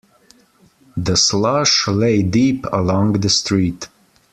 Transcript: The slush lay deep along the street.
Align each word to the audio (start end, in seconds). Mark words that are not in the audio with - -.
The 0.97 1.15
slush 1.15 1.87
lay 1.87 2.23
deep 2.23 2.65
along 2.73 3.19
the 3.21 3.29
street. 3.29 3.87